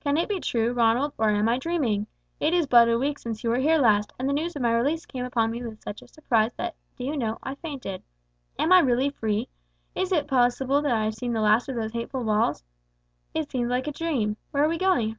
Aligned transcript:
"Can 0.00 0.18
it 0.18 0.28
be 0.28 0.40
true, 0.40 0.74
Ronald, 0.74 1.14
or 1.16 1.30
am 1.30 1.48
I 1.48 1.56
dreaming? 1.56 2.06
It 2.38 2.52
is 2.52 2.66
but 2.66 2.86
a 2.86 2.98
week 2.98 3.18
since 3.18 3.42
you 3.42 3.48
were 3.48 3.56
here 3.60 3.78
last, 3.78 4.12
and 4.18 4.28
the 4.28 4.34
news 4.34 4.54
of 4.54 4.60
my 4.60 4.74
release 4.76 5.06
came 5.06 5.24
upon 5.24 5.50
me 5.50 5.64
with 5.64 5.80
such 5.82 6.02
a 6.02 6.06
surprise 6.08 6.52
that, 6.58 6.76
do 6.98 7.04
you 7.04 7.16
know, 7.16 7.38
I 7.42 7.54
fainted. 7.54 8.02
Am 8.58 8.72
I 8.74 8.80
really 8.80 9.08
free? 9.08 9.48
Is 9.94 10.12
it 10.12 10.28
possible 10.28 10.82
that 10.82 10.92
I 10.92 11.04
have 11.04 11.14
seen 11.14 11.32
the 11.32 11.40
last 11.40 11.66
of 11.70 11.76
those 11.76 11.92
hateful 11.94 12.24
walls? 12.24 12.62
It 13.32 13.50
seems 13.50 13.70
like 13.70 13.86
a 13.86 13.90
dream. 13.92 14.36
Where 14.50 14.62
are 14.64 14.68
we 14.68 14.76
going?" 14.76 15.16